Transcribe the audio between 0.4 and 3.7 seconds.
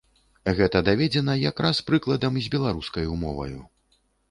Гэта даведзена якраз прыкладам з беларускаю моваю.